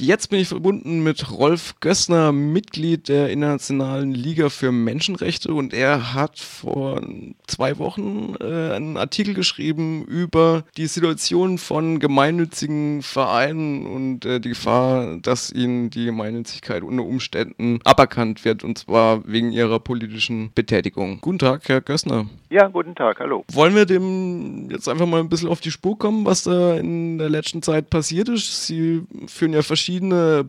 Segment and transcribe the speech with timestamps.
[0.00, 6.14] Jetzt bin ich verbunden mit Rolf Gössner, Mitglied der Internationalen Liga für Menschenrechte und er
[6.14, 7.02] hat vor
[7.48, 14.50] zwei Wochen äh, einen Artikel geschrieben über die Situation von gemeinnützigen Vereinen und äh, die
[14.50, 21.18] Gefahr, dass ihnen die Gemeinnützigkeit unter Umständen aberkannt wird und zwar wegen ihrer politischen Betätigung.
[21.20, 22.26] Guten Tag, Herr Gössner.
[22.50, 23.44] Ja, guten Tag, hallo.
[23.52, 27.18] Wollen wir dem jetzt einfach mal ein bisschen auf die Spur kommen, was da in
[27.18, 28.66] der letzten Zeit passiert ist?
[28.66, 29.87] Sie führen ja verschiedene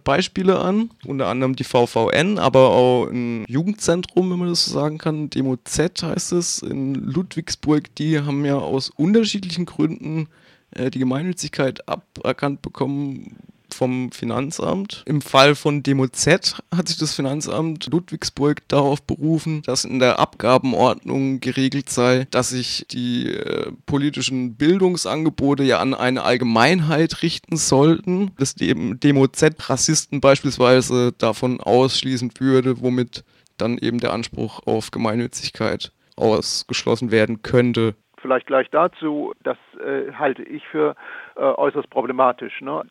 [0.03, 4.97] Beispiele an, unter anderem die VVN, aber auch ein Jugendzentrum, wenn man das so sagen
[4.97, 10.27] kann, Demo Z heißt es, in Ludwigsburg, die haben ja aus unterschiedlichen Gründen
[10.71, 13.38] äh, die Gemeinnützigkeit aberkannt bekommen,
[13.73, 15.04] vom Finanzamt.
[15.05, 20.20] Im Fall von Demo Z hat sich das Finanzamt Ludwigsburg darauf berufen, dass in der
[20.20, 28.32] Abgabenordnung geregelt sei, dass sich die äh, politischen Bildungsangebote ja an eine Allgemeinheit richten sollten.
[28.38, 33.23] Dass die Demo Z Rassisten beispielsweise davon ausschließen würde, womit
[33.58, 37.95] dann eben der Anspruch auf Gemeinnützigkeit ausgeschlossen werden könnte.
[38.22, 40.95] Vielleicht gleich dazu, das äh, halte ich für
[41.36, 42.61] äh, äußerst problematisch.
[42.61, 42.84] Ne?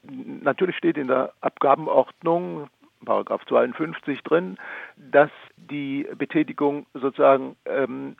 [0.42, 2.68] Natürlich steht in der Abgabenordnung,
[3.04, 4.56] Paragraph 52 drin,
[4.96, 8.16] dass die Betätigung sozusagen ähm,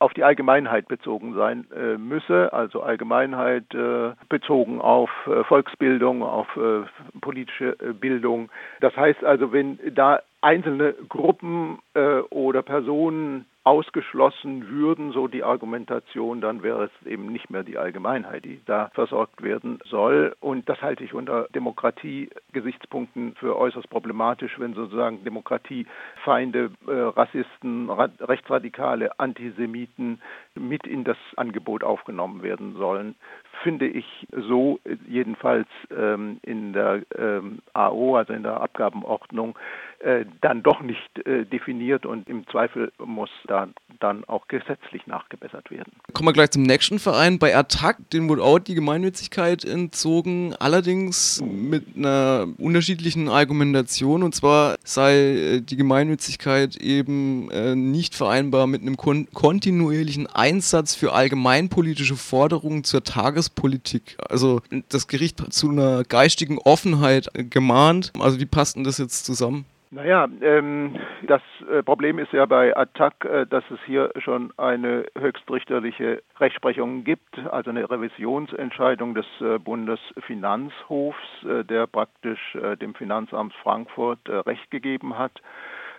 [0.00, 6.48] auf die Allgemeinheit bezogen sein äh, müsse, also Allgemeinheit äh, bezogen auf äh, Volksbildung, auf
[6.56, 6.86] äh,
[7.20, 8.50] politische äh, Bildung.
[8.80, 16.40] Das heißt also, wenn da einzelne Gruppen äh, oder Personen ausgeschlossen würden, so die Argumentation,
[16.40, 20.34] dann wäre es eben nicht mehr die Allgemeinheit, die da versorgt werden soll.
[20.40, 28.08] Und das halte ich unter Demokratie-Gesichtspunkten für äußerst problematisch, wenn sozusagen Demokratiefeinde, äh, Rassisten, Ra
[28.20, 30.22] Rechtsradikale, Antisemiten
[30.54, 33.14] mit in das Angebot aufgenommen werden sollen.
[33.62, 39.56] Finde ich so jedenfalls ähm, in der ähm, AO, also in der Abgabenordnung,
[40.00, 45.70] äh, dann doch nicht äh, definiert und im Zweifel muss da dann auch gesetzlich nachgebessert
[45.70, 45.92] werden.
[46.14, 47.38] Kommen wir gleich zum nächsten Verein.
[47.38, 54.22] Bei Attac, den wurde auch die Gemeinnützigkeit entzogen, allerdings mit einer unterschiedlichen Argumentation.
[54.22, 60.94] Und zwar sei äh, die Gemeinnützigkeit eben äh, nicht vereinbar mit einem kon kontinuierlichen Einsatz
[60.94, 63.04] für allgemeinpolitische Forderungen zur
[63.50, 64.16] Tagespolitik.
[64.28, 68.12] Also das Gericht zu einer geistigen Offenheit gemahnt.
[68.18, 69.64] Also wie passt denn das jetzt zusammen?
[69.92, 75.04] Naja, ähm, das äh, Problem ist ja bei Attac, äh, dass es hier schon eine
[75.18, 84.70] höchstrichterliche Rechtsprechung gibt, also eine Revisionsentscheidung des äh, Bundesfinanzhofs, der praktisch dem Finanzamt Frankfurt Recht
[84.70, 85.32] gegeben hat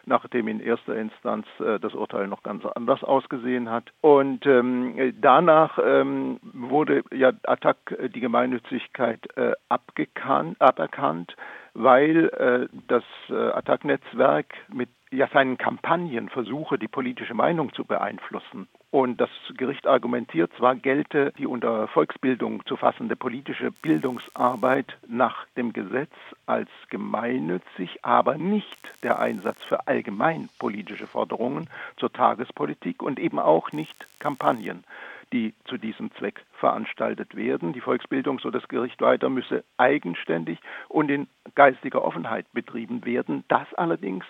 [0.06, 3.91] nachdem in erster Instanz äh, das Urteil noch ganz anders ausgesehen hat.
[4.01, 7.78] Und ähm, danach ähm, wurde ja Attac
[8.13, 11.35] die Gemeinnützigkeit äh, aberkannt
[11.73, 18.68] weil äh, das äh, Attac-Netzwerk mit ja, seinen Kampagnen versuche, die politische Meinung zu beeinflussen.
[18.91, 25.72] Und das Gericht argumentiert, zwar gelte die unter Volksbildung zu fassende politische Bildungsarbeit nach dem
[25.72, 26.12] Gesetz
[26.46, 33.72] als gemeinnützig, aber nicht der Einsatz für allgemein politische Forderungen zur Tagespolitik und eben auch
[33.72, 34.84] nicht Kampagnen
[35.31, 37.72] die zu diesem Zweck veranstaltet werden.
[37.72, 40.59] Die Volksbildung, so das Gericht weiter, müsse eigenständig
[40.90, 43.46] und in geistiger Offenheit betrieben werden.
[43.47, 44.25] Das allerdings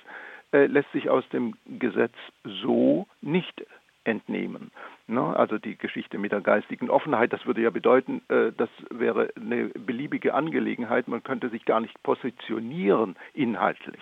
[0.53, 2.13] äh, lässt sich aus dem Gesetz
[2.43, 3.65] so nicht
[4.03, 4.71] entnehmen.
[5.07, 5.21] Ne?
[5.21, 9.67] Also die Geschichte mit der geistigen Offenheit, das würde ja bedeuten, äh, das wäre eine
[9.69, 14.01] beliebige Angelegenheit, man könnte sich gar nicht positionieren inhaltlich.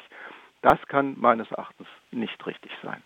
[0.61, 3.01] Das kann meines Erachtens nicht richtig sein.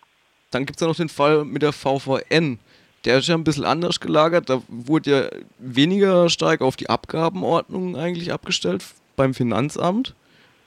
[0.50, 2.58] Dann gibt es ja noch den Fall mit der VVN
[3.04, 4.48] der ist ja ein bisschen anders gelagert.
[4.48, 8.84] Da wurde ja weniger stark auf die Abgabenordnung eigentlich abgestellt
[9.16, 10.14] beim Finanzamt,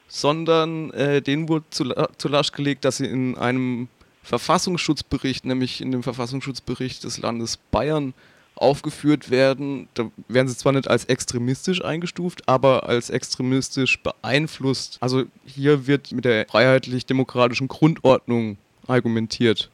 [0.07, 1.85] sondern äh, denen wurde zu,
[2.17, 3.89] zu gelegt, dass sie in einem
[4.27, 8.13] Verfassungsschutzbericht, nämlich in dem Verfassungsschutzbericht des Landes Bayern,
[8.55, 9.87] aufgeführt werden.
[9.93, 14.97] Da werden sie zwar nicht als extremistisch eingestuft, aber als extremistisch beeinflusst.
[14.99, 18.57] Also hier wird mit der freiheitlich-demokratischen Grundordnung
[18.87, 19.69] argumentiert.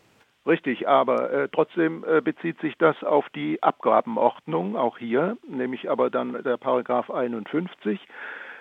[0.45, 6.09] Richtig, aber äh, trotzdem äh, bezieht sich das auf die Abgabenordnung, auch hier, nämlich aber
[6.09, 7.97] dann der Paragraph 51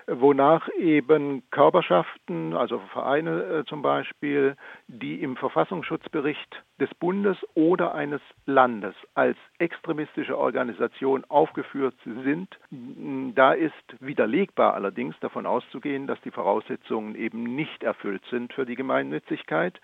[0.07, 4.57] wonach eben Körperschaften, also Vereine äh, zum Beispiel,
[4.89, 12.49] die im Verfassungsschutzbericht des Bundes oder eines Landes als extremistische Organisation aufgeführt sind,
[13.35, 18.75] da ist widerlegbar allerdings davon auszugehen, dass die Voraussetzungen eben nicht erfüllt sind für die
[18.75, 19.81] Gemeinnützigkeit.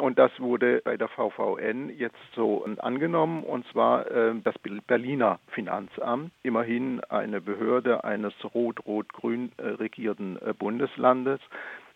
[0.00, 4.54] Und das wurde bei der VVN jetzt so angenommen, und zwar äh, das
[4.86, 11.38] Berliner Finanzamt, immerhin eine Behörde eines rot-rot-grün äh, regierten äh, Bundeslandes,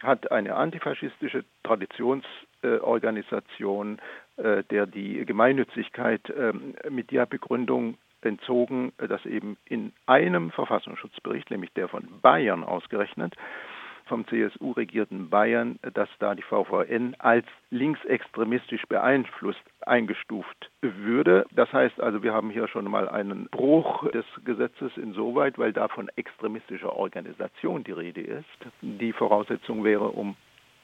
[0.02, 3.98] hat eine antifaschistische Traditionsorganisation,
[4.36, 11.72] äh, der die Gemeinnützigkeit ähm, mit der Begründung entzogen, dass eben in einem Verfassungsschutzbericht, nämlich
[11.72, 13.34] der von Bayern ausgerechnet,
[14.06, 21.46] vom CSU regierten Bayern, dass da die VVN als linksextremistisch beeinflusst eingestuft würde.
[21.52, 25.88] Das heißt also, wir haben hier schon mal einen Bruch des Gesetzes insoweit, weil da
[25.88, 28.44] von extremistischer Organisation die Rede ist.
[28.80, 30.36] Die Voraussetzung wäre, um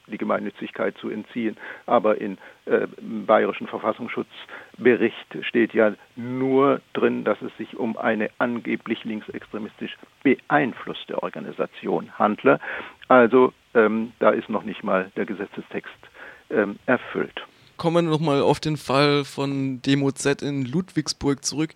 [0.07, 1.57] die Gemeinnützigkeit zu entziehen.
[1.85, 8.29] Aber in äh, im bayerischen Verfassungsschutzbericht steht ja nur drin, dass es sich um eine
[8.37, 12.59] angeblich linksextremistisch beeinflusste Organisation handle.
[13.11, 15.91] Also ähm, da ist noch nicht mal der Gesetzestext
[16.49, 17.45] ähm, erfüllt.
[17.75, 21.71] Kommen wir nochmal auf den Fall von Demo Z in Ludwigsburg zurück.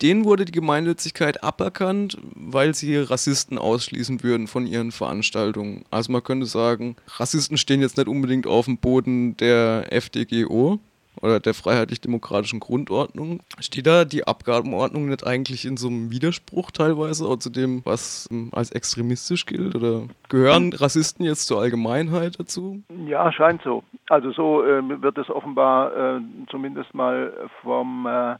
[0.00, 5.84] Denen wurde die Gemeinnützigkeit aberkannt, weil sie Rassisten ausschließen würden von ihren Veranstaltungen.
[5.90, 10.80] Also man könnte sagen, Rassisten stehen jetzt nicht unbedingt auf dem Boden der FDGO
[11.20, 13.40] oder der freiheitlich-demokratischen Grundordnung.
[13.60, 18.28] Steht da die Abgabenordnung nicht eigentlich in so einem Widerspruch teilweise auch zu dem, was
[18.30, 19.74] ähm, als extremistisch gilt?
[19.74, 22.82] Oder gehören Rassisten jetzt zur Allgemeinheit dazu?
[23.06, 23.82] Ja, scheint so.
[24.08, 26.20] Also so äh, wird es offenbar äh,
[26.50, 27.32] zumindest mal
[27.62, 28.36] vom äh,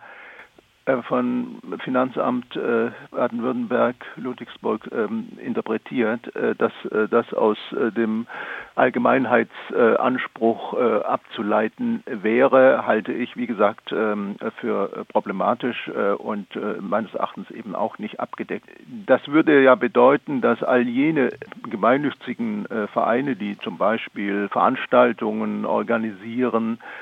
[1.09, 6.73] von Finanzamt äh, Baden-Württemberg Ludwigsburg ähm, interpretiert, äh, dass
[7.11, 7.57] das aus
[7.97, 8.27] dem
[8.75, 16.47] Allgemeinheitsanspruch abzuleiten wäre, halte ich, wie gesagt, ähm, für problematisch und
[16.81, 18.69] meines Erachtens eben auch nicht abgedeckt.
[19.07, 21.31] Das würde ja bedeuten, dass all jene
[21.69, 26.95] gemeinnützigen Vereine, die zum Beispiel Veranstaltungen organisieren, äh,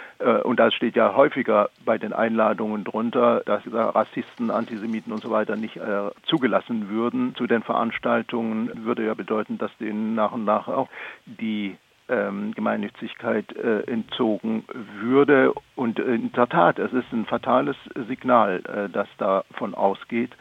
[0.45, 5.57] und da steht ja häufiger bei den Einladungen drunter, dass Rassisten, Antisemiten und so weiter
[5.57, 10.69] nicht äh, zugelassen würden zu den Veranstaltungen, würde ja bedeuten, dass denen nach und nach
[10.69, 10.89] auch
[11.27, 11.77] die
[12.09, 14.65] ähm, Gemeinnützigkeit äh, entzogen
[15.01, 15.53] würde.
[15.77, 17.77] Und in der Tat, es ist ein fatales
[18.09, 20.33] Signal, äh, das davon ausgeht.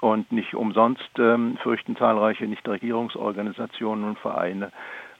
[0.00, 4.70] Und nicht umsonst ähm, fürchten zahlreiche Nichtregierungsorganisationen und Vereine,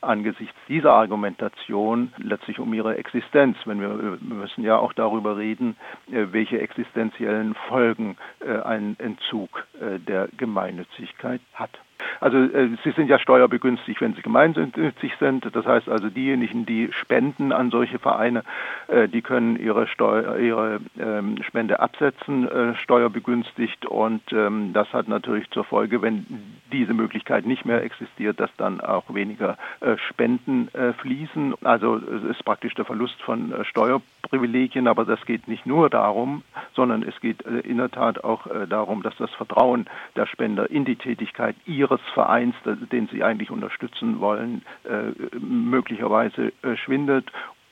[0.01, 3.57] angesichts dieser Argumentation letztlich um ihre Existenz.
[3.65, 5.77] Wenn wir, wir müssen ja auch darüber reden,
[6.11, 11.71] äh, welche existenziellen Folgen äh, ein Entzug äh, der Gemeinnützigkeit hat.
[12.21, 15.49] Also äh, sie sind ja steuerbegünstigt, wenn sie gemeinnützig sind.
[15.55, 18.43] Das heißt also diejenigen, die spenden an solche Vereine,
[18.89, 23.87] äh, die können ihre, Steu ihre ähm, Spende absetzen, äh, steuerbegünstigt.
[23.87, 26.27] Und ähm, das hat natürlich zur Folge, wenn
[26.73, 31.55] diese Möglichkeit nicht mehr existiert, dass dann auch weniger äh, Spenden äh, fließen.
[31.63, 36.43] Also es ist praktisch der Verlust von äh, Steuerprivilegien, aber das geht nicht nur darum,
[36.75, 39.87] sondern es geht in der Tat auch darum, dass das Vertrauen
[40.17, 46.77] der Spender in die Tätigkeit ihres Vereins, den sie eigentlich unterstützen wollen, äh, möglicherweise äh,
[46.77, 47.31] schwindet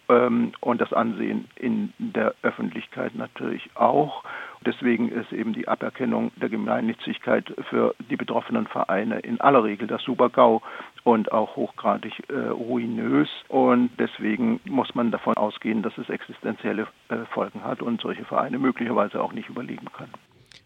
[0.08, 4.22] ähm, und das Ansehen in der Öffentlichkeit natürlich auch.
[4.64, 10.02] Deswegen ist eben die Aberkennung der Gemeinnützigkeit für die betroffenen Vereine in aller Regel das
[10.02, 10.62] Supergau
[11.04, 13.28] und auch hochgradig äh, ruinös.
[13.48, 18.58] Und deswegen muss man davon ausgehen, dass es existenzielle äh, Folgen hat und solche Vereine
[18.58, 20.12] möglicherweise auch nicht überleben können.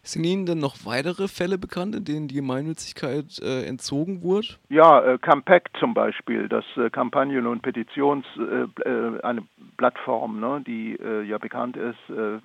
[0.03, 4.47] Sind Ihnen denn noch weitere Fälle bekannt, in denen die Gemeinnützigkeit äh, entzogen wurde?
[4.69, 9.43] Ja, äh, Campact zum Beispiel, das äh, Kampagnen- und Petitions, äh, äh eine
[9.77, 12.39] Plattform, ne, die äh, ja bekannt ist, äh,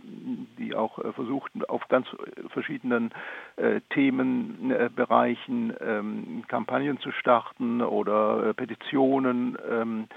[0.59, 2.07] die auch versucht, auf ganz
[2.51, 3.11] verschiedenen
[3.91, 10.09] Themenbereichen ähm, Kampagnen zu starten oder Petitionen ähm,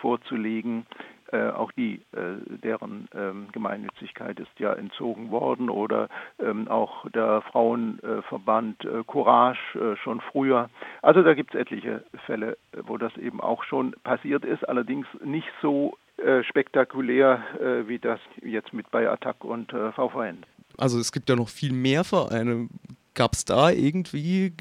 [0.00, 0.86] vorzulegen.
[1.32, 6.08] Äh, auch die, äh, deren ähm, Gemeinnützigkeit ist ja entzogen worden oder
[6.40, 10.68] ähm, auch der Frauenverband äh, Courage schon früher.
[11.02, 15.48] Also da gibt es etliche Fälle, wo das eben auch schon passiert ist, allerdings nicht
[15.62, 15.96] so
[16.42, 17.42] spektakulär
[17.86, 20.44] wie das jetzt mit bei Attac und VVN.
[20.76, 22.68] Also es gibt ja noch viel mehr Vereine.
[23.14, 24.52] Gab es da irgendwie,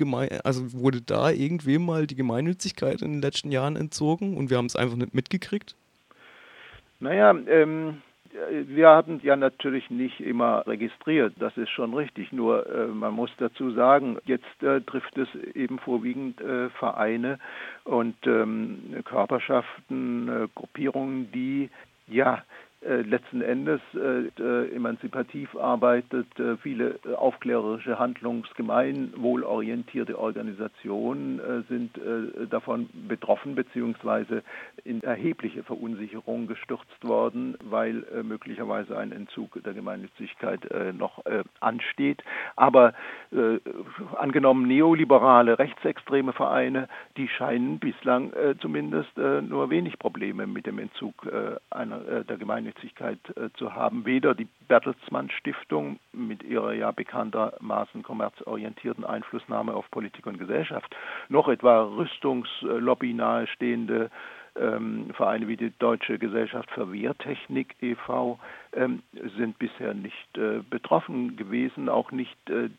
[0.44, 4.68] also wurde da irgendwem mal die Gemeinnützigkeit in den letzten Jahren entzogen und wir haben
[4.68, 5.76] es einfach nicht mitgekriegt?
[7.00, 8.02] Naja, ähm,
[8.68, 12.32] wir haben ja natürlich nicht immer registriert, das ist schon richtig.
[12.32, 17.40] Nur äh, man muss dazu sagen, jetzt äh, trifft es eben vorwiegend äh, Vereine
[17.86, 21.70] und ähm, Körperschaften, äh, Gruppierungen, die
[22.08, 24.30] ja äh, letzten Endes äh,
[24.74, 34.40] emanzipativ arbeitet, äh, viele aufklärerische, handlungsgemeinwohlorientierte Organisationen äh, sind äh, davon betroffen bzw.
[34.86, 40.62] in erhebliche Verunsicherung gestürzt worden, weil möglicherweise ein Entzug der Gemeinnützigkeit
[40.98, 41.22] noch
[41.60, 42.24] ansteht.
[42.56, 42.94] Aber
[44.16, 48.32] angenommen neoliberale, rechtsextreme Vereine, die scheinen bislang
[48.62, 51.28] zumindest nur wenig Probleme mit dem Entzug
[51.70, 54.06] einer, der Gemeinnützigkeit Gemeinnützigkeit äh, zu haben.
[54.06, 60.96] Weder die Bertelsmann Stiftung mit ihrer ja bekanntermaßen kommerzorientierten Einflussnahme auf Politik und Gesellschaft,
[61.30, 64.10] noch etwa Rüstungslobby nahestehende
[64.56, 68.40] ähm, Vereine wie die Deutsche Gesellschaft für Wehrtechnik e.V.
[68.74, 69.04] Ähm,
[69.38, 72.70] sind bisher nicht äh, betroffen gewesen, auch nicht äh,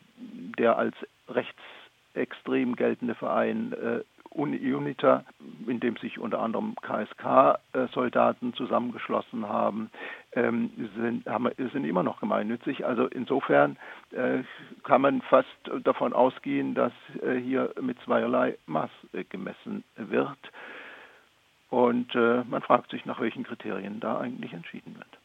[0.59, 0.95] der als
[1.27, 4.01] rechtsextrem geltende Verein äh,
[4.31, 5.23] UNITA,
[5.67, 9.89] in dem sich unter anderem KSK-Soldaten zusammengeschlossen haben,
[10.33, 12.85] ähm, sind, haben, sind immer noch gemeinnützig.
[12.85, 13.77] Also insofern
[14.11, 14.43] äh,
[14.83, 15.47] kann man fast
[15.83, 20.39] davon ausgehen, dass äh, hier mit zweierlei Maß äh, gemessen wird.
[21.69, 25.20] Und man fragt sich, nach welchen Kriterien da eigentlich entschieden wird.